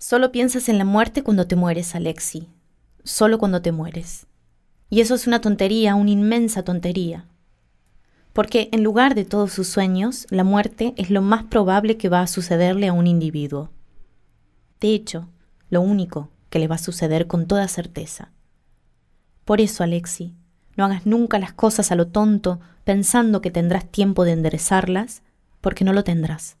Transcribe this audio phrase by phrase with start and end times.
[0.00, 2.48] Solo piensas en la muerte cuando te mueres, Alexi.
[3.04, 4.26] Solo cuando te mueres.
[4.88, 7.26] Y eso es una tontería, una inmensa tontería.
[8.32, 12.22] Porque en lugar de todos sus sueños, la muerte es lo más probable que va
[12.22, 13.72] a sucederle a un individuo.
[14.80, 15.28] De hecho,
[15.68, 18.32] lo único que le va a suceder con toda certeza.
[19.44, 20.34] Por eso, Alexi,
[20.78, 25.22] no hagas nunca las cosas a lo tonto pensando que tendrás tiempo de enderezarlas,
[25.60, 26.56] porque no lo tendrás.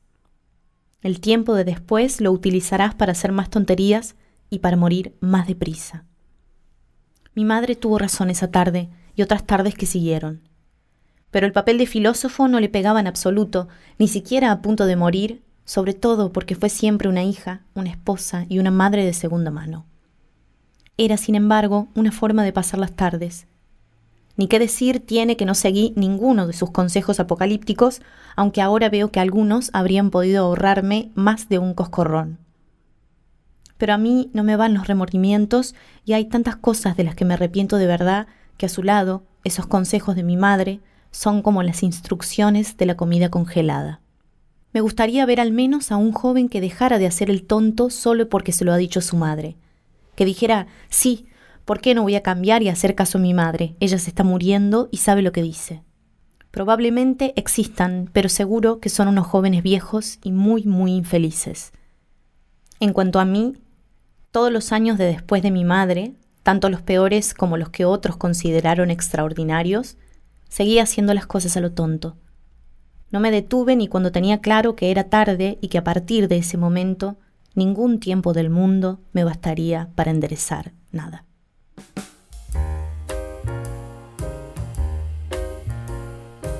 [1.02, 4.16] El tiempo de después lo utilizarás para hacer más tonterías
[4.50, 6.04] y para morir más deprisa.
[7.34, 10.42] Mi madre tuvo razón esa tarde y otras tardes que siguieron.
[11.30, 14.96] Pero el papel de filósofo no le pegaba en absoluto, ni siquiera a punto de
[14.96, 19.50] morir, sobre todo porque fue siempre una hija, una esposa y una madre de segunda
[19.50, 19.86] mano.
[20.98, 23.46] Era, sin embargo, una forma de pasar las tardes,
[24.40, 28.00] ni qué decir tiene que no seguí ninguno de sus consejos apocalípticos,
[28.36, 32.38] aunque ahora veo que algunos habrían podido ahorrarme más de un coscorrón.
[33.76, 35.74] Pero a mí no me van los remordimientos
[36.06, 39.24] y hay tantas cosas de las que me arrepiento de verdad que a su lado,
[39.44, 44.00] esos consejos de mi madre son como las instrucciones de la comida congelada.
[44.72, 48.30] Me gustaría ver al menos a un joven que dejara de hacer el tonto solo
[48.30, 49.58] porque se lo ha dicho su madre,
[50.14, 51.26] que dijera, sí,
[51.70, 53.76] ¿Por qué no voy a cambiar y hacer caso a mi madre?
[53.78, 55.84] Ella se está muriendo y sabe lo que dice.
[56.50, 61.70] Probablemente existan, pero seguro que son unos jóvenes viejos y muy, muy infelices.
[62.80, 63.52] En cuanto a mí,
[64.32, 68.16] todos los años de después de mi madre, tanto los peores como los que otros
[68.16, 69.96] consideraron extraordinarios,
[70.48, 72.16] seguía haciendo las cosas a lo tonto.
[73.12, 76.38] No me detuve ni cuando tenía claro que era tarde y que a partir de
[76.38, 77.16] ese momento
[77.54, 81.26] ningún tiempo del mundo me bastaría para enderezar nada.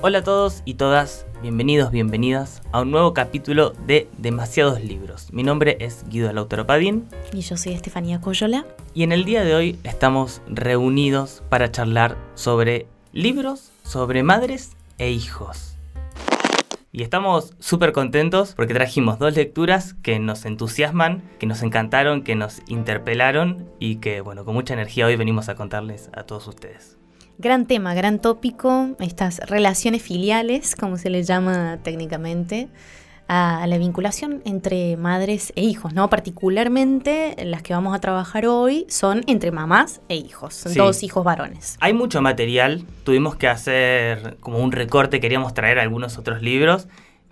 [0.03, 5.31] Hola a todos y todas, bienvenidos, bienvenidas a un nuevo capítulo de Demasiados Libros.
[5.31, 7.07] Mi nombre es Guido Lauteropadín.
[7.35, 8.65] Y yo soy Estefanía Coyola.
[8.95, 15.11] Y en el día de hoy estamos reunidos para charlar sobre libros, sobre madres e
[15.11, 15.77] hijos.
[16.93, 22.35] Y estamos súper contentos porque trajimos dos lecturas que nos entusiasman, que nos encantaron, que
[22.35, 26.97] nos interpelaron y que, bueno, con mucha energía hoy venimos a contarles a todos ustedes.
[27.39, 32.69] Gran tema, gran tópico, estas relaciones filiales, como se les llama técnicamente,
[33.33, 36.11] a la vinculación entre madres e hijos, ¿no?
[36.11, 41.77] Particularmente las que vamos a trabajar hoy son entre mamás e hijos, dos hijos varones.
[41.81, 46.89] Hay mucho material, tuvimos que hacer como un recorte, queríamos traer algunos otros libros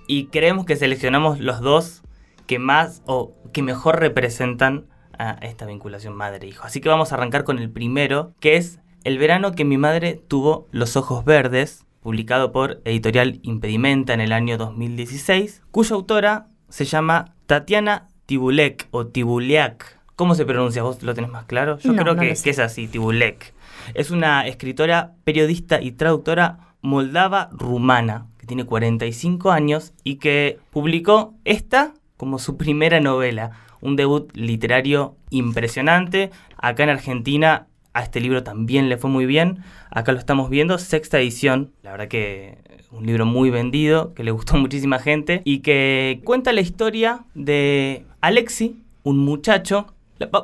[0.07, 2.03] y creemos que seleccionamos los dos
[2.47, 4.87] que más o que mejor representan
[5.19, 6.65] a esta vinculación madre-hijo.
[6.65, 10.23] Así que vamos a arrancar con el primero, que es el verano que mi madre
[10.29, 16.85] tuvo los ojos verdes, publicado por Editorial Impedimenta en el año 2016, cuya autora se
[16.85, 19.99] llama Tatiana Tibulek o Tibuliak.
[20.17, 20.83] ¿Cómo se pronuncia?
[20.83, 21.79] ¿Vos lo tenés más claro?
[21.79, 23.55] Yo creo que, que, es así, Tibulek.
[23.95, 31.35] Es una escritora, periodista y traductora moldava rumana, que tiene 45 años y que publicó
[31.45, 36.31] esta como su primera novela, un debut literario impresionante.
[36.59, 39.65] Acá en Argentina a este libro también le fue muy bien.
[39.91, 41.73] Acá lo estamos viendo, sexta edición.
[41.83, 42.59] La verdad que
[42.93, 47.25] un libro muy vendido, que le gustó a muchísima gente y que cuenta la historia
[47.35, 49.95] de Alexi, un muchacho.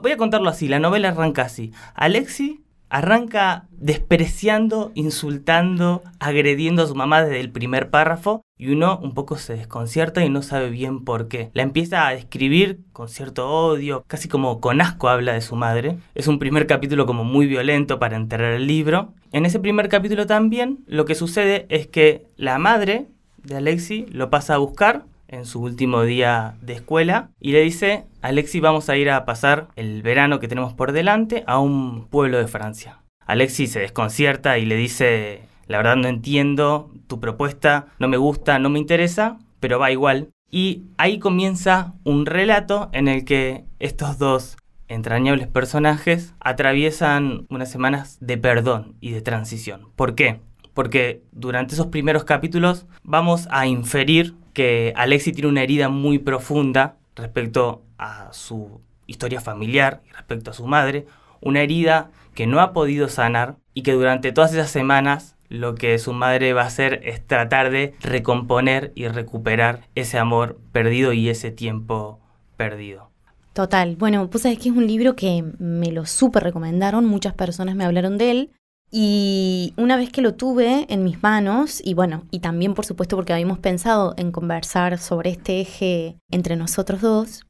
[0.03, 1.73] Voy a contarlo así, la novela arranca así.
[1.95, 2.64] Alexi
[2.95, 9.37] arranca despreciando, insultando, agrediendo a su mamá desde el primer párrafo y uno un poco
[9.37, 11.51] se desconcierta y no sabe bien por qué.
[11.55, 15.99] La empieza a describir con cierto odio, casi como con asco habla de su madre.
[16.15, 19.13] Es un primer capítulo como muy violento para enterrar el libro.
[19.33, 23.09] En ese primer capítulo también lo que sucede es que la madre
[23.43, 28.05] de Alexi lo pasa a buscar en su último día de escuela y le dice,
[28.23, 32.39] Alexi vamos a ir a pasar el verano que tenemos por delante a un pueblo
[32.39, 33.01] de Francia.
[33.27, 38.59] Alexi se desconcierta y le dice, la verdad no entiendo tu propuesta, no me gusta,
[38.59, 40.29] no me interesa, pero va igual.
[40.51, 44.57] Y ahí comienza un relato en el que estos dos
[44.89, 49.89] entrañables personajes atraviesan unas semanas de perdón y de transición.
[49.97, 50.41] ¿Por qué?
[50.75, 56.97] Porque durante esos primeros capítulos vamos a inferir que Alexi tiene una herida muy profunda
[57.15, 61.07] respecto a su historia familiar respecto a su madre,
[61.41, 65.99] una herida que no ha podido sanar y que durante todas esas semanas lo que
[65.99, 71.29] su madre va a hacer es tratar de recomponer y recuperar ese amor perdido y
[71.29, 72.19] ese tiempo
[72.57, 73.11] perdido.
[73.53, 73.95] Total.
[73.97, 77.85] Bueno, pues sabes que es un libro que me lo súper recomendaron, muchas personas me
[77.85, 78.51] hablaron de él.
[78.97, 83.17] Y una vez que lo tuve en mis manos, y bueno, y también por supuesto
[83.17, 87.45] porque habíamos pensado en conversar sobre este eje entre nosotros dos,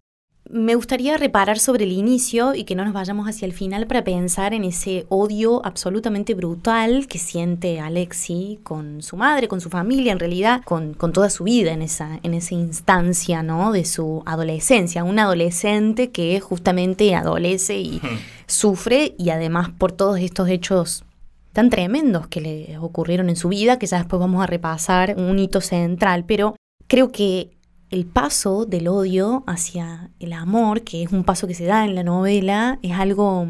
[0.48, 4.04] me gustaría reparar sobre el inicio y que no nos vayamos hacia el final para
[4.04, 10.12] pensar en ese odio absolutamente brutal que siente Alexi con su madre, con su familia,
[10.12, 13.70] en realidad con, toda su vida en esa, en esa instancia ¿no?
[13.70, 15.04] de su adolescencia.
[15.04, 18.00] Un adolescente que justamente adolece y
[18.46, 21.04] sufre y además por todos estos hechos
[21.54, 25.38] tan tremendos que le ocurrieron en su vida, que ya después vamos a repasar un
[25.38, 26.56] hito central, pero
[26.88, 27.56] creo que
[27.90, 31.94] el paso del odio hacia el amor, que es un paso que se da en
[31.94, 33.46] la novela, es algo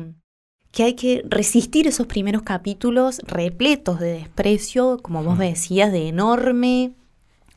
[0.70, 6.92] que hay que resistir esos primeros capítulos repletos de desprecio, como vos decías, de enorme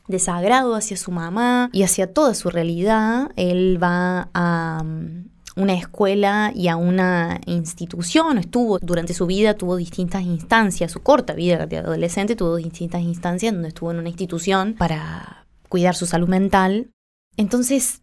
[0.06, 3.32] desagrado hacia su mamá y hacia toda su realidad.
[3.36, 5.28] Él va a mm,
[5.58, 11.34] una escuela y a una institución, estuvo durante su vida, tuvo distintas instancias, su corta
[11.34, 16.28] vida de adolescente tuvo distintas instancias donde estuvo en una institución para cuidar su salud
[16.28, 16.90] mental.
[17.36, 18.02] Entonces,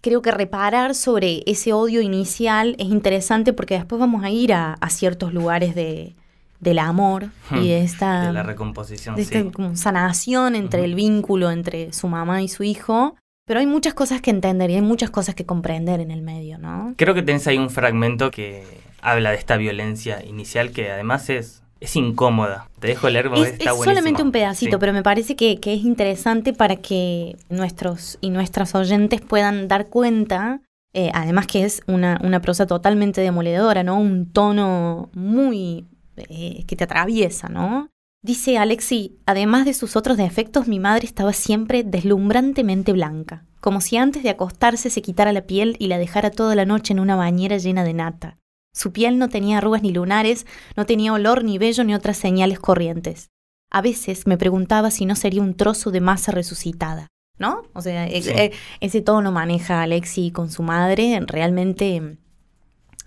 [0.00, 4.76] creo que reparar sobre ese odio inicial es interesante porque después vamos a ir a,
[4.90, 6.16] ciertos lugares de,
[6.58, 8.26] del amor y de esta...
[8.26, 9.40] De la recomposición, de esta
[9.74, 13.14] sanación entre el vínculo entre su mamá y su hijo.
[13.48, 16.58] Pero hay muchas cosas que entender y hay muchas cosas que comprender en el medio,
[16.58, 16.94] ¿no?
[16.96, 18.62] Creo que tenés ahí un fragmento que
[19.00, 22.68] habla de esta violencia inicial que además es es incómoda.
[22.80, 26.52] Te dejo leer porque es, es solamente un pedacito, pero me parece que, es interesante
[26.52, 30.60] para que nuestros y nuestras oyentes puedan dar cuenta,
[30.92, 34.00] eh, además que es una, una, prosa totalmente demoledora, ¿no?
[34.00, 35.86] Un tono muy...
[36.16, 37.90] Eh, que te atraviesa, ¿no?
[38.20, 43.96] Dice Alexi, además de sus otros defectos, mi madre estaba siempre deslumbrantemente blanca, como si
[43.96, 47.14] antes de acostarse se quitara la piel y la dejara toda la noche en una
[47.14, 48.38] bañera llena de nata.
[48.74, 52.58] Su piel no tenía arrugas ni lunares, no tenía olor ni vello ni otras señales
[52.58, 53.28] corrientes.
[53.70, 57.06] A veces me preguntaba si no sería un trozo de masa resucitada,
[57.38, 57.62] ¿no?
[57.72, 62.18] O sea, e, e, ese tono maneja Alexi con su madre, realmente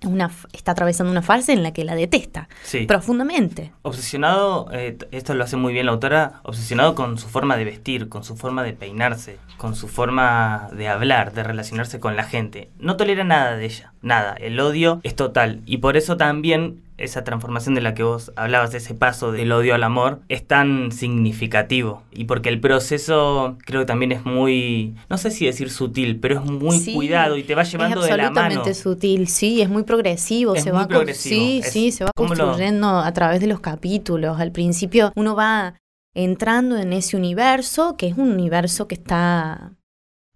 [0.05, 2.47] una, está atravesando una fase en la que la detesta
[2.87, 3.71] profundamente.
[3.83, 8.09] Obsesionado, eh, esto lo hace muy bien la autora, obsesionado con su forma de vestir,
[8.09, 12.69] con su forma de peinarse, con su forma de hablar, de relacionarse con la gente.
[12.79, 14.33] No tolera nada de ella, nada.
[14.33, 18.73] El odio es total y por eso también esa transformación de la que vos hablabas,
[18.73, 22.03] ese paso del odio al amor, es tan significativo.
[22.11, 26.39] Y porque el proceso creo que también es muy, no sé si decir sutil, pero
[26.39, 28.39] es muy cuidado y te va llevando de la mano.
[28.39, 30.55] absolutamente sutil, sí, es muy progresivo.
[30.55, 34.39] se va Sí, sí, se va construyendo a través de los capítulos.
[34.39, 35.75] Al principio uno va
[36.13, 39.73] entrando en ese universo, que es un universo que está,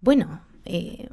[0.02, 1.10] bueno, eh,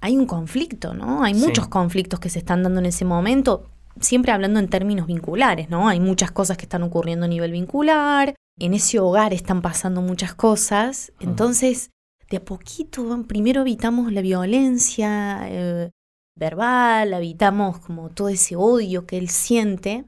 [0.00, 1.22] hay un conflicto, ¿no?
[1.22, 3.66] Hay muchos conflictos que se están dando en ese momento
[4.00, 5.88] siempre hablando en términos vinculares, ¿no?
[5.88, 10.34] Hay muchas cosas que están ocurriendo a nivel vincular, en ese hogar están pasando muchas
[10.34, 11.90] cosas, entonces
[12.30, 15.90] de a poquito primero evitamos la violencia eh,
[16.36, 20.04] verbal, evitamos como todo ese odio que él siente,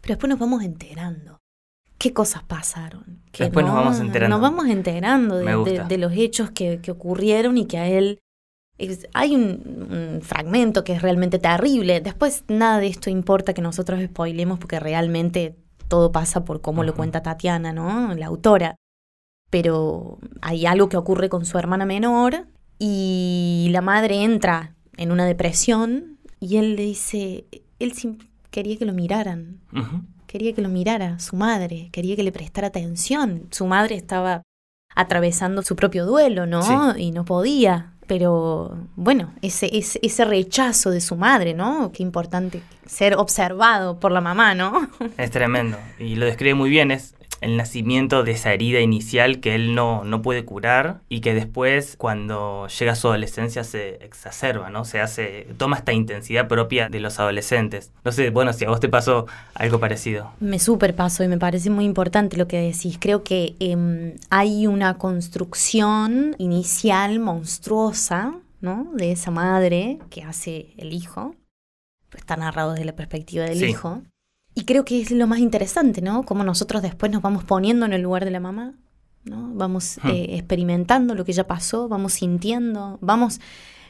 [0.00, 1.38] pero después nos vamos enterando.
[1.98, 3.22] ¿Qué cosas pasaron?
[3.36, 4.38] después nos vamos enterando.
[4.38, 8.20] Nos vamos enterando de, los hechos que, que ocurrieron y que a él
[9.14, 12.00] hay un, fragmento que es realmente terrible.
[12.00, 15.56] Después nada de esto importa que nosotros spoilemos porque realmente
[15.88, 18.14] todo pasa por cómo lo cuenta Tatiana, ¿no?
[18.14, 18.76] La autora.
[19.50, 22.46] Pero hay algo que ocurre con su hermana menor
[22.78, 27.46] y la madre entra en una depresión y él le dice,
[27.78, 27.92] él
[28.50, 29.60] quería que lo miraran.
[30.26, 33.48] Quería que lo mirara su madre, quería que le prestara atención.
[33.50, 34.42] Su madre estaba
[34.94, 36.96] atravesando su propio duelo, ¿no?
[36.98, 41.92] Y no podía pero bueno, ese, ese, ese, rechazo de su madre, ¿no?
[41.92, 44.88] Qué importante ser observado por la mamá, ¿no?
[45.18, 45.78] Es tremendo.
[46.00, 50.04] Y lo describe muy bien, es el nacimiento de esa herida inicial que él no,
[50.04, 54.84] no puede curar y que después cuando llega a su adolescencia se exacerba, ¿no?
[54.84, 57.92] Se hace, toma esta intensidad propia de los adolescentes.
[58.04, 60.32] No sé, bueno, si a vos te pasó algo parecido.
[60.40, 62.98] Me súper pasó y me parece muy importante lo que decís.
[63.00, 68.90] Creo que em, hay una construcción inicial monstruosa, ¿no?
[68.94, 71.34] De esa madre que hace el hijo.
[72.16, 74.02] Está narrado desde la perspectiva del hijo
[74.58, 76.24] y creo que es lo más interesante, ¿no?
[76.24, 78.74] Cómo nosotros después nos vamos poniendo en el lugar de la mamá,
[79.22, 79.52] ¿no?
[79.54, 80.08] Vamos hmm.
[80.08, 83.40] eh, experimentando lo que ya pasó, vamos sintiendo, vamos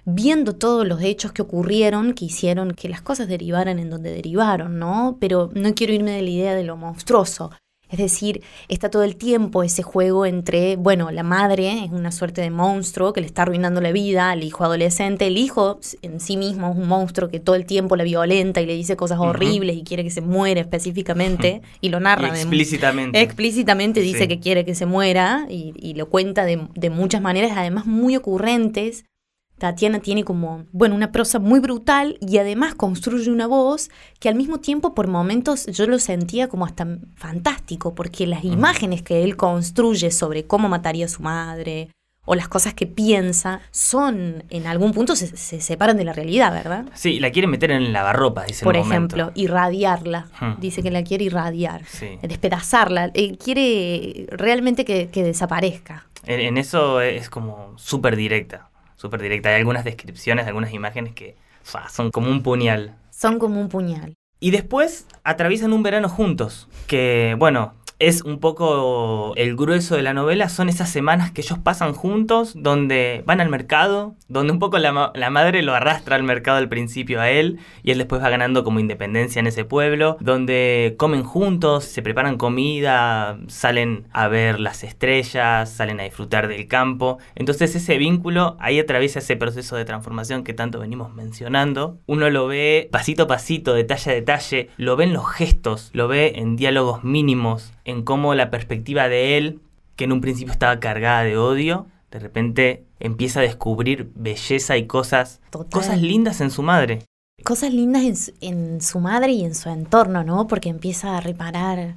[0.04, 4.78] viendo todos los hechos que ocurrieron, que hicieron que las cosas derivaran en donde derivaron,
[4.78, 5.16] ¿no?
[5.18, 7.50] Pero no quiero irme de la idea de lo monstruoso.
[7.90, 12.40] Es decir, está todo el tiempo ese juego entre, bueno, la madre es una suerte
[12.40, 15.26] de monstruo que le está arruinando la vida al hijo adolescente.
[15.26, 18.66] El hijo en sí mismo es un monstruo que todo el tiempo la violenta y
[18.66, 21.62] le dice cosas horribles y quiere que se muera específicamente.
[21.80, 22.28] Y lo narra.
[22.28, 23.20] explícitamente.
[23.20, 27.86] explícitamente dice que quiere que se muera y, lo cuenta de, de muchas maneras, además
[27.86, 29.04] muy ocurrentes
[29.58, 34.34] Tatiana tiene como, bueno, una prosa muy brutal y además construye una voz que al
[34.34, 36.86] mismo tiempo por momentos yo lo sentía como hasta
[37.16, 41.90] fantástico, porque las imágenes que él construye sobre cómo mataría a su madre
[42.28, 46.84] o las cosas que piensa son, en algún punto se, separan de la realidad, ¿verdad?
[46.92, 48.64] Sí, la quiere meter en la lavarropa, dice.
[48.64, 50.28] Por ejemplo, irradiarla.
[50.58, 51.82] Dice que la quiere irradiar,
[52.20, 56.06] despedazarla, eh, quiere realmente que, desaparezca.
[56.26, 58.67] En, eso es como súper directa
[58.98, 59.48] súper directa.
[59.48, 61.36] Hay algunas descripciones, algunas imágenes que
[61.90, 62.96] son como un puñal.
[63.10, 64.14] Son como un puñal.
[64.40, 70.14] Y después atraviesan un verano juntos, que bueno, es un poco el grueso de la
[70.14, 74.78] novela, son esas semanas que ellos pasan juntos, donde van al mercado, donde un poco
[74.78, 74.92] la,
[75.30, 78.78] madre lo arrastra al mercado al principio a él, y él después va ganando como
[78.78, 85.68] independencia en ese pueblo, donde comen juntos, se preparan comida, salen a ver las estrellas,
[85.68, 87.18] salen a disfrutar del campo.
[87.34, 91.98] Entonces ese vínculo ahí atraviesa ese proceso de transformación que tanto venimos mencionando.
[92.06, 96.06] Uno lo ve pasito a pasito, detalle a detalle, lo ve en los gestos, lo
[96.06, 99.60] ve en diálogos mínimos, en cómo la perspectiva de él,
[99.96, 104.86] que en un principio estaba cargada de odio, de repente empieza a descubrir belleza y
[104.86, 105.40] cosas,
[105.70, 107.00] cosas lindas en su madre.
[107.44, 110.46] Cosas lindas en su, madre y en su entorno, ¿no?
[110.46, 111.96] Porque empieza a reparar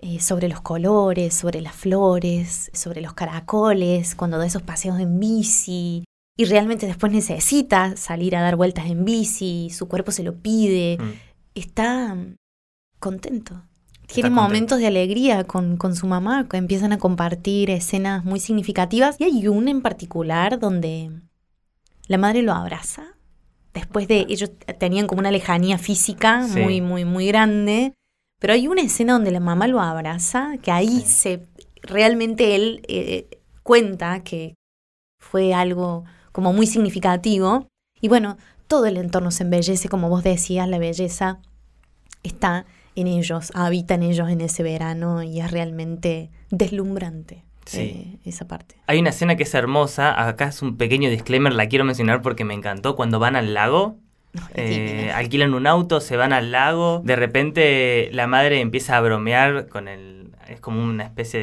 [0.00, 5.20] eh, sobre los colores, sobre las flores, sobre los caracoles, cuando da esos paseos en
[5.20, 6.04] bici.
[6.36, 10.98] Y realmente después necesita salir a dar vueltas en bici, su cuerpo se lo pide.
[11.00, 11.12] Mm.
[11.54, 12.16] Está
[12.98, 13.62] contento
[14.12, 19.16] tiene momentos de alegría con, con, su mamá, que empiezan a compartir escenas muy significativas.
[19.18, 21.10] Y hay una en particular donde
[22.06, 23.16] la madre lo abraza.
[23.72, 27.94] Después de ellos tenían como una lejanía física muy, muy, muy grande.
[28.40, 31.46] Pero hay una escena donde la mamá lo abraza, que ahí se
[31.82, 33.28] realmente él eh,
[33.62, 34.54] cuenta que
[35.18, 37.68] fue algo como muy significativo.
[38.00, 41.38] Y bueno, todo el entorno se embellece, como vos decías, la belleza
[42.22, 47.44] está en ellos, habita en ellos en ese verano y es realmente deslumbrante.
[47.72, 48.74] Eh, esa parte.
[48.88, 52.44] Hay una escena que es hermosa, acá es un pequeño disclaimer, la quiero mencionar porque
[52.44, 53.96] me encantó, cuando van al lago,
[54.54, 59.68] eh, alquilan un auto, se van al lago, de repente la madre empieza a bromear
[59.68, 61.40] con el es como una especie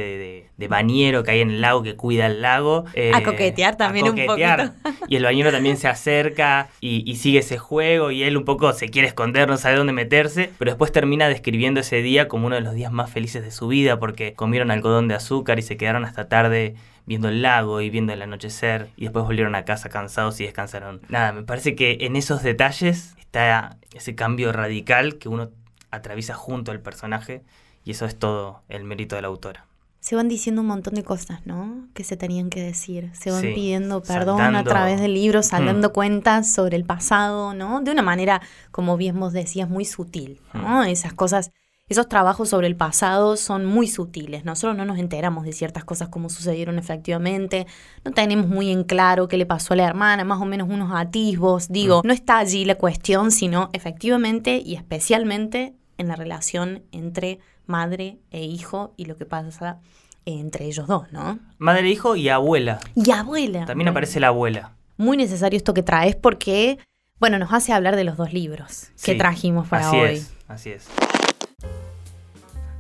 [0.57, 2.83] de, bañero que hay en el lago que cuida el lago.
[2.93, 4.73] Eh, a coquetear también un poquito.
[5.07, 8.89] Y el bañero también se acerca y, sigue ese juego y él un poco se
[8.89, 12.61] quiere esconder, no sabe dónde meterse, pero después termina describiendo ese día como uno de
[12.61, 16.05] los días más felices de su vida porque comieron algodón de azúcar y se quedaron
[16.05, 20.39] hasta tarde viendo el lago y viendo el anochecer y después volvieron a casa cansados
[20.41, 21.01] y descansaron.
[21.07, 25.49] Nada, me parece que en esos detalles está ese cambio radical que uno
[25.89, 27.41] atraviesa junto al personaje
[27.87, 29.65] y eso es todo el mérito de la autora.
[30.01, 31.87] Se van diciendo un montón de cosas, ¿no?
[31.93, 33.11] Que se tenían que decir.
[33.13, 37.79] Se van pidiendo perdón a través del libro, saldando cuentas sobre el pasado, ¿no?
[37.79, 38.41] De una manera,
[38.71, 40.83] como bien vos decías, muy sutil, ¿no?
[40.83, 41.51] Esas cosas,
[41.87, 44.43] esos trabajos sobre el pasado son muy sutiles.
[44.43, 47.67] Nosotros no nos enteramos de ciertas cosas como sucedieron efectivamente.
[48.03, 50.91] No tenemos muy en claro qué le pasó a la hermana, más o menos unos
[50.93, 51.69] atisbos.
[51.69, 58.17] Digo, no está allí la cuestión, sino efectivamente y especialmente en la relación entre madre
[58.31, 59.79] e hijo y lo que pasa
[60.25, 61.39] entre ellos dos, ¿no?
[61.57, 62.79] Madre, hijo y abuela.
[62.95, 63.65] Y abuela.
[63.65, 64.73] También aparece la abuela.
[64.97, 66.79] Muy necesario esto que traes porque,
[67.19, 70.15] bueno, nos hace hablar de los dos libros que trajimos para así hoy.
[70.15, 70.87] Es, así es.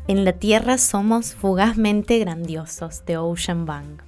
[0.07, 4.01] En la Tierra somos fugazmente grandiosos, de Ocean Bang.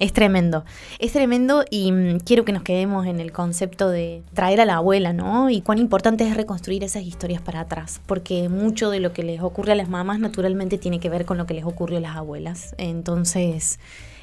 [0.00, 0.64] Es tremendo,
[0.98, 4.76] es tremendo y mm, quiero que nos quedemos en el concepto de traer a la
[4.76, 5.50] abuela, ¿no?
[5.50, 9.42] Y cuán importante es reconstruir esas historias para atrás, porque mucho de lo que les
[9.42, 12.16] ocurre a las mamás naturalmente tiene que ver con lo que les ocurrió a las
[12.16, 12.74] abuelas.
[12.78, 13.78] Entonces,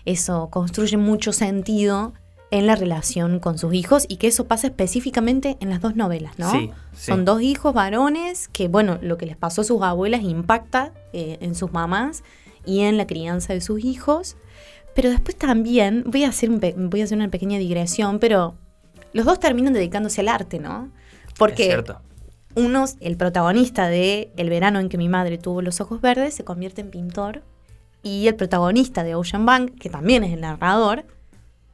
[0.05, 2.13] eso construye mucho sentido
[2.49, 6.39] en la relación con sus hijos y que eso pasa específicamente en las dos novelas,
[6.39, 6.51] ¿no?
[6.51, 10.93] Sí, Son dos hijos varones que, bueno, lo que les pasó a sus abuelas impacta
[11.13, 12.23] eh, en sus mamás
[12.65, 14.37] y en la crianza de sus hijos.
[14.97, 18.55] Pero después también, voy a hacer, voy a hacer una pequeña digresión, pero
[19.13, 20.89] los dos terminan dedicándose al arte, ¿no?
[21.37, 21.83] Porque
[22.55, 26.43] uno, el protagonista de El verano en que mi madre tuvo los ojos verdes, se
[26.43, 27.43] convierte en pintor.
[28.01, 31.05] Y el protagonista de Ocean Bank, que también es el narrador,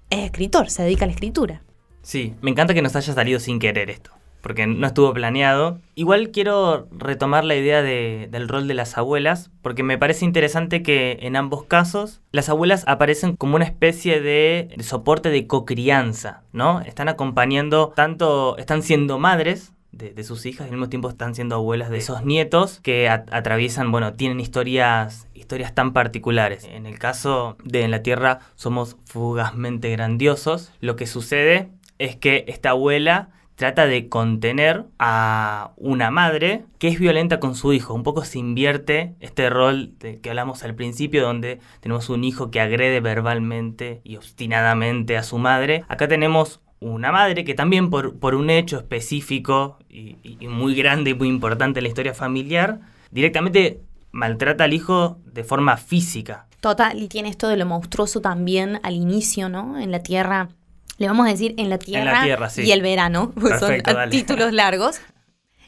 [0.10, 1.62] es escritor, se dedica a la escritura.
[2.02, 4.12] Sí, me encanta que nos haya salido sin querer esto
[4.44, 5.80] porque no estuvo planeado.
[5.96, 11.18] Igual quiero retomar la idea del rol de las abuelas, porque me parece interesante que
[11.22, 16.82] en ambos casos las abuelas aparecen como una especie de, soporte de cocrianza, ¿no?
[16.82, 21.56] Están acompañando, tanto están siendo madres de, sus hijas y al mismo tiempo están siendo
[21.56, 26.66] abuelas de esos nietos que atraviesan, bueno, tienen historias, historias tan particulares.
[26.66, 30.74] En el caso de En la Tierra somos fugazmente grandiosos.
[30.82, 37.00] Lo que sucede es que esta abuela trata de contener a una madre que es
[37.00, 37.94] violenta con su hijo.
[37.94, 42.52] Un poco se invierte este rol de que hablamos al principio, donde tenemos un hijo
[42.52, 45.84] que agrede verbalmente y obstinadamente a su madre.
[45.88, 51.12] Acá tenemos una madre que también por, por un hecho específico y, y muy grande
[51.12, 52.82] y muy importante en la historia familiar,
[53.12, 53.80] directamente
[54.12, 56.48] maltrata al hijo de forma física.
[56.60, 59.78] Total, y tiene esto de lo monstruoso también al inicio, ¿no?
[59.78, 60.50] En la Tierra
[60.98, 62.26] le vamos a decir en la tierra,
[62.58, 65.00] y el verano, son títulos largos.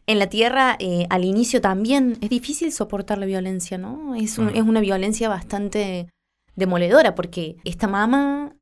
[0.07, 4.13] En la tierra, eh, al inicio también es difícil soportar la violencia, ¿no?
[4.15, 4.49] Es, mm.
[4.49, 6.07] es una violencia bastante
[6.55, 8.54] demoledora porque esta mamá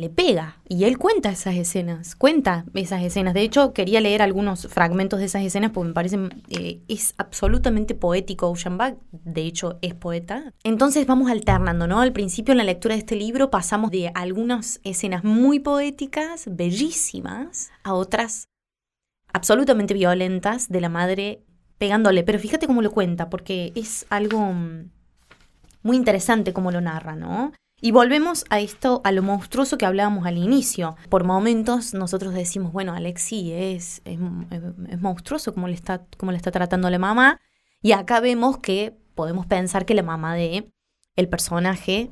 [0.00, 0.56] le pega.
[0.68, 3.34] Y él cuenta esas escenas, cuenta esas escenas.
[3.34, 7.94] De hecho, quería leer algunos fragmentos de esas escenas porque me parece, eh, es absolutamente
[7.94, 8.78] poético Ocean
[9.12, 10.54] de hecho es poeta.
[10.64, 12.00] Entonces vamos alternando, ¿no?
[12.00, 17.70] Al principio en la lectura de este libro pasamos de algunas escenas muy poéticas, bellísimas,
[17.82, 18.48] a otras
[19.32, 21.42] absolutamente violentas de la madre
[21.76, 22.24] pegándole.
[22.24, 24.90] Pero fíjate cómo lo cuenta, porque es algo mm,
[25.82, 27.52] muy interesante cómo lo narra, ¿no?
[27.80, 30.96] Y volvemos a esto, a lo monstruoso que hablábamos al inicio.
[31.08, 34.18] Por momentos nosotros decimos, bueno, Alexi es, es,
[35.00, 37.40] monstruoso como le, está, como le está tratando la mamá.
[37.82, 40.70] Y acá vemos que podemos pensar que la mamá de
[41.16, 42.10] el personaje,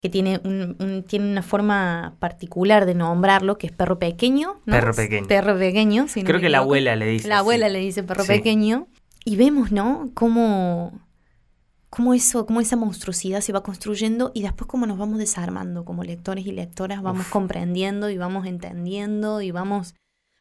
[0.00, 4.60] que tiene, un, tiene una forma particular de nombrarlo, que es perro pequeño.
[4.64, 5.28] Perro pequeño.
[5.28, 6.06] Perro pequeño.
[6.24, 7.28] Creo que la abuela le dice.
[7.28, 8.88] La abuela le dice perro pequeño.
[9.26, 10.10] Y vemos, ¿no?
[10.14, 10.98] Cómo
[11.90, 16.04] cómo eso, cómo esa monstruosidad se va construyendo y después cómo nos vamos desarmando como
[16.04, 19.94] lectores y lectoras, vamos comprendiendo y vamos entendiendo y vamos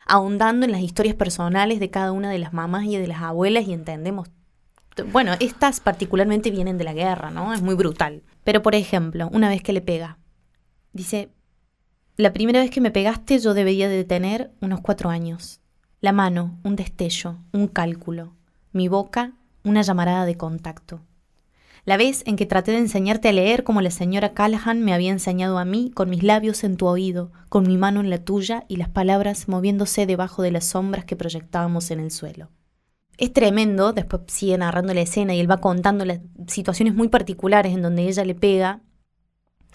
[0.06, 3.68] ahondando en las historias personales de cada una de las mamás y de las abuelas
[3.68, 4.29] y entendemos.
[5.12, 7.53] Bueno, estas particularmente vienen de la guerra, ¿no?
[7.53, 8.24] Es muy brutal.
[8.44, 10.20] Pero por ejemplo, una vez que le pega,
[10.94, 11.29] dice,
[12.15, 15.62] la primera vez que me pegaste yo debería de tener unos cuatro años.
[16.01, 18.36] La mano, un destello, un cálculo.
[18.72, 21.02] Mi boca, una llamarada de contacto.
[21.89, 25.10] La vez en que traté de enseñarte a leer como la señora Callahan me había
[25.10, 28.63] enseñado a mí, con mis labios en tu oído, con mi mano en la tuya
[28.67, 32.52] y las palabras moviéndose debajo de las sombras que proyectábamos en el suelo.
[33.17, 37.73] Es tremendo, después sigue narrando la escena y él va contando las situaciones muy particulares
[37.73, 38.82] en donde ella le pega.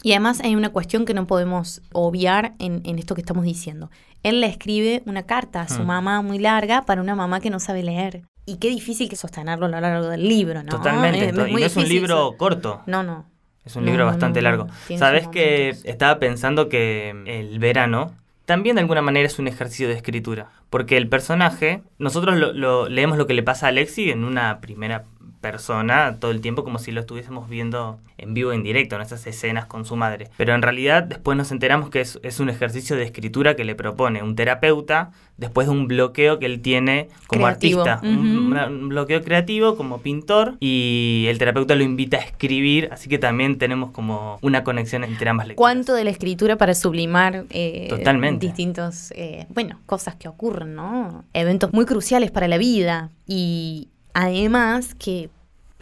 [0.04, 3.90] Y además hay una cuestión que no podemos obviar en, esto que estamos diciendo.
[4.22, 5.86] Él le escribe una carta a su hmm.
[5.86, 8.22] mamá muy larga para una mamá que no sabe leer.
[8.46, 10.70] Y qué difícil que sostenerlo a lo largo del libro, ¿no?
[10.70, 11.28] Totalmente.
[11.28, 12.82] y no es un libro corto.
[12.86, 13.26] No, no.
[13.64, 14.68] Es un libro bastante largo.
[14.98, 18.12] Sabes que estaba pensando que el verano
[18.44, 20.50] también de alguna manera es un ejercicio de escritura.
[20.70, 25.04] Porque el personaje, nosotros lo, leemos lo que le pasa a Alexi en una primera
[25.40, 29.26] persona todo el tiempo como si lo estuviésemos viendo en vivo en directo, en esas
[29.26, 30.30] escenas con su madre.
[30.36, 34.22] Pero en realidad después nos enteramos que es, un ejercicio de escritura que le propone
[34.22, 40.00] un terapeuta después de un bloqueo que él tiene como artista, un, bloqueo creativo como
[40.00, 45.04] pintor y el terapeuta lo invita a escribir, así que también tenemos como una conexión
[45.04, 45.64] entre ambas lecturas.
[45.64, 48.46] ¿Cuánto de la escritura para sublimar eh, Totalmente.
[48.46, 51.24] distintos, eh, bueno, cosas que ocurren, ¿no?
[51.32, 55.28] Eventos muy cruciales para la vida y, además que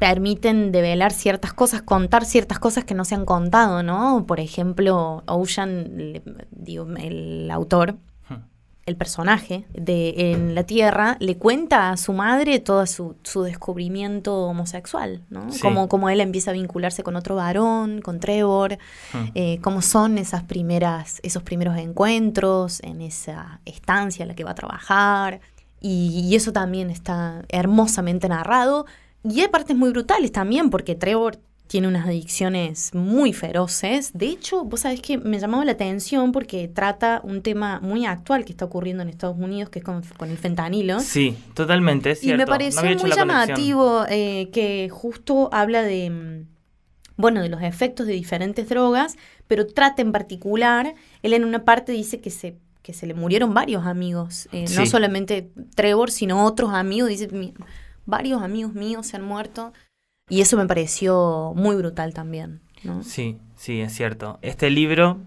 [0.02, 4.24] permiten develar ciertas cosas, contar ciertas cosas que no se han contado, ¿no?
[4.26, 7.94] Por ejemplo, Ocean, digo, el autor,
[8.28, 8.34] hmm.
[8.86, 13.14] el personaje de En la Tierra, le cuenta a su madre todo su,
[13.44, 15.46] descubrimiento homosexual, ¿no?
[15.88, 18.78] Como, él empieza a vincularse con otro varón, con Trevor,
[19.12, 19.26] hmm.
[19.36, 24.50] eh, cómo son esas primeras, esos primeros encuentros en esa estancia en la que va
[24.50, 25.40] a trabajar.
[25.82, 28.86] Y, eso también está hermosamente narrado.
[29.24, 34.12] Y hay partes muy brutales también, porque Trevor tiene unas adicciones muy feroces.
[34.12, 38.44] De hecho, vos sabés que me llamaba la atención porque trata un tema muy actual
[38.44, 41.00] que está ocurriendo en Estados Unidos, que es con, el fentanilo.
[41.00, 42.42] Sí, totalmente, es cierto.
[42.42, 46.46] Y me pareció muy llamativo eh, que justo habla de, mm,
[47.16, 49.16] bueno, de los efectos de diferentes drogas,
[49.48, 53.54] pero trata en particular, él en una parte dice que se que se le murieron
[53.54, 57.28] varios amigos, eh, no solamente Trevor, sino otros amigos, dice,
[58.06, 59.72] varios amigos míos se han muerto,
[60.28, 62.60] y eso me pareció muy brutal también.
[62.82, 63.02] ¿no?
[63.02, 64.38] Sí, sí, es cierto.
[64.42, 65.20] Este libro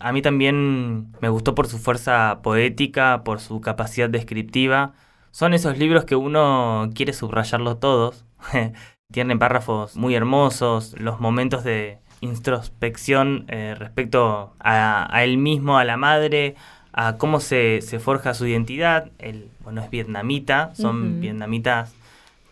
[0.00, 4.92] a mí también me gustó por su fuerza poética, por su capacidad descriptiva.
[5.30, 8.24] Son esos libros que uno quiere subrayarlos todos.
[9.12, 15.84] Tienen párrafos muy hermosos, los momentos de introspección eh, respecto a, a, él mismo, a
[15.84, 16.56] la madre,
[17.00, 19.12] a cómo se, forja su identidad.
[19.20, 21.94] Él, bueno, es vietnamita, son vietnamitas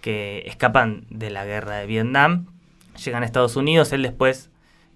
[0.00, 2.46] que escapan de la guerra de Vietnam,
[3.04, 4.50] llegan a Estados Unidos, él después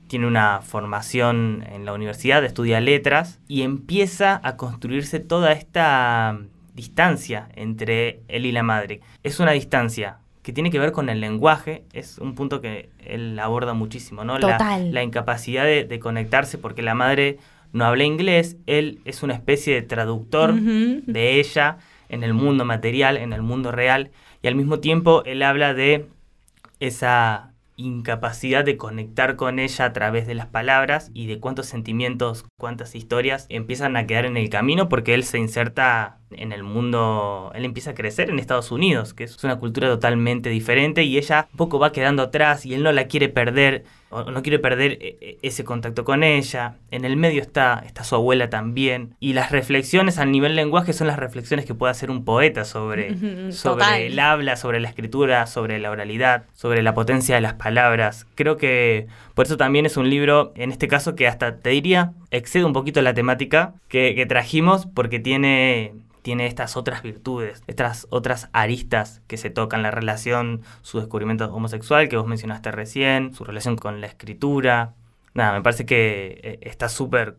[0.06, 6.38] tiene una formación en la universidad, estudia letras y empieza a construirse toda esta
[6.74, 9.00] distancia entre él y la madre.
[9.24, 13.36] Es una distancia que tiene que ver con el lenguaje, es un punto que él
[13.40, 14.38] aborda muchísimo, ¿no?
[14.38, 17.38] La, incapacidad de, conectarse porque la madre
[17.72, 21.78] no habla inglés, él es una especie de traductor de ella
[22.08, 24.10] en el mundo material, en el mundo real,
[24.42, 26.06] y al mismo tiempo él habla de
[26.80, 32.44] esa incapacidad de conectar con ella a través de las palabras y de cuántos sentimientos,
[32.58, 37.50] cuántas historias empiezan a quedar en el camino porque él se inserta en el mundo,
[37.54, 41.48] él empieza a crecer en Estados Unidos, que es una cultura totalmente diferente y ella
[41.52, 44.92] un poco va quedando atrás y él no la quiere perder o no quiere perder
[44.92, 46.74] eh, eh, ese contacto con ella.
[46.90, 49.14] En el medio está, está su abuela también.
[49.20, 53.52] Y las reflexiones a nivel lenguaje son las reflexiones que puede hacer un poeta sobre,
[53.52, 58.26] sobre el habla, sobre la escritura, sobre la oralidad, sobre la potencia de las palabras.
[58.34, 59.06] Creo que
[59.40, 62.74] por eso también es un libro, en este caso, que hasta te diría, excede un
[62.74, 69.38] poquito la temática que, trajimos porque tiene tiene estas otras virtudes, estas otras aristas que
[69.38, 74.08] se tocan, la relación, su descubrimiento homosexual que vos mencionaste recién, su relación con la
[74.08, 74.92] escritura.
[75.32, 77.38] Nada, me parece que eh, está súper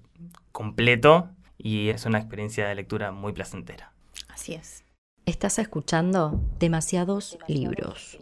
[0.51, 3.91] completo y es una experiencia de lectura muy placentera.
[4.27, 4.83] Así es.
[5.27, 8.17] Estás escuchando demasiados, libros.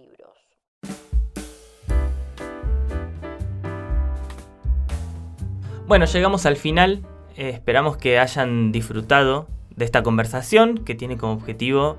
[5.89, 7.01] Bueno, llegamos al final.
[7.35, 11.97] Eh, esperamos que hayan disfrutado de esta conversación que tiene como objetivo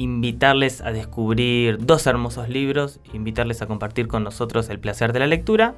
[0.00, 5.26] invitarles a descubrir dos hermosos libros, invitarles a compartir con nosotros el placer de la
[5.26, 5.74] lectura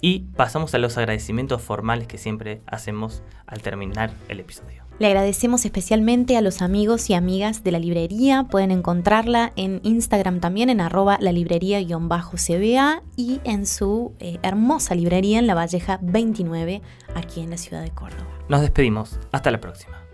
[0.00, 4.82] y pasamos a los agradecimientos formales que siempre hacemos al terminar el episodio.
[4.98, 8.48] Le agradecemos especialmente a los amigos y amigas de la librería.
[8.50, 15.38] Pueden encontrarla en Instagram también en arroba la librería-cba y en su eh, hermosa librería
[15.38, 16.82] en La Valleja 29
[17.14, 18.26] aquí en la ciudad de Córdoba.
[18.48, 19.18] Nos despedimos.
[19.32, 20.09] Hasta la próxima.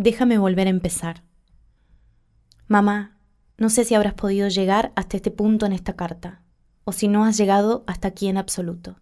[0.00, 1.24] Déjame volver a empezar.
[2.68, 3.18] Mamá,
[3.56, 6.40] no sé si habrás podido llegar hasta este punto en esta carta,
[6.84, 9.00] o si no has llegado hasta aquí en absoluto.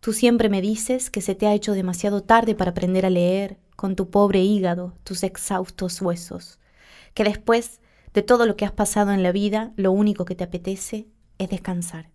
[0.00, 3.60] Tú siempre me dices que se te ha hecho demasiado tarde para aprender a leer
[3.76, 6.58] con tu pobre hígado, tus exhaustos huesos,
[7.14, 7.80] que después
[8.12, 11.06] de todo lo que has pasado en la vida, lo único que te apetece
[11.38, 12.10] es descansar.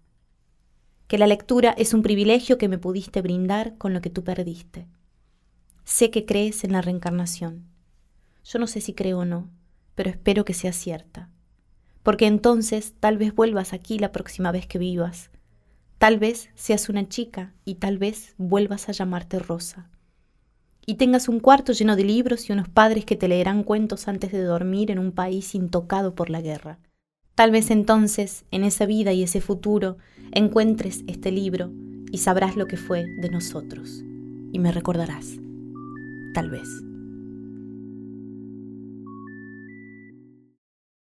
[1.08, 4.90] Que la lectura es un privilegio que me pudiste brindar con lo que tú perdiste.
[5.84, 7.65] Sé que crees en la reencarnación.
[8.44, 9.50] Yo no sé si creo o no,
[9.96, 11.30] pero espero que sea cierta.
[12.04, 15.30] Porque entonces tal vez vuelvas aquí la próxima vez que vivas.
[15.98, 19.89] Tal vez seas una chica y tal vez vuelvas a llamarte Rosa.
[20.86, 24.32] Y tengas un cuarto lleno de libros y unos padres que te leerán cuentos antes
[24.32, 26.80] de dormir en un país intocado por la guerra.
[27.36, 29.98] Tal vez entonces, en esa vida y ese futuro,
[30.32, 31.72] encuentres este libro
[32.12, 34.04] y sabrás lo que fue de nosotros.
[34.52, 35.38] Y me recordarás
[36.34, 36.91] tal vez.